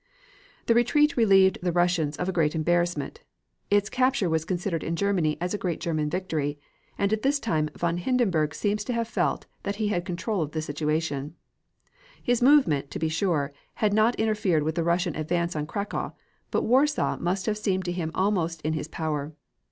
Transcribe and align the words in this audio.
The 0.65 0.73
retreat 0.73 1.15
relieved 1.15 1.59
the 1.61 1.71
Russians 1.71 2.17
of 2.17 2.27
a 2.27 2.31
great 2.31 2.55
embarrassment. 2.55 3.21
Its 3.69 3.87
capture 3.87 4.31
was 4.31 4.45
considered 4.45 4.83
in 4.83 4.95
Germany 4.95 5.37
as 5.39 5.53
a 5.53 5.59
great 5.59 5.79
German 5.79 6.09
victory, 6.09 6.57
and 6.97 7.13
at 7.13 7.21
this 7.21 7.39
time 7.39 7.69
von 7.75 7.97
Hindenburg 7.97 8.55
seems 8.55 8.83
to 8.85 8.93
have 8.93 9.07
felt 9.07 9.45
that 9.61 9.75
he 9.75 9.89
had 9.89 10.03
control 10.03 10.41
of 10.41 10.53
the 10.53 10.61
situation. 10.63 11.35
His 12.23 12.41
movement, 12.41 12.89
to 12.89 12.97
be 12.97 13.09
sure, 13.09 13.53
had 13.75 13.93
not 13.93 14.15
interfered 14.15 14.63
with 14.63 14.73
the 14.73 14.83
Russian 14.83 15.15
advance 15.15 15.55
on 15.55 15.67
Cracow, 15.67 16.13
but 16.49 16.63
Warsaw 16.65 17.17
must 17.17 17.45
have 17.45 17.59
seemed 17.59 17.85
to 17.85 17.91
him 17.91 18.09
almost 18.15 18.59
in 18.63 18.73
his 18.73 18.87
power. 18.87 19.35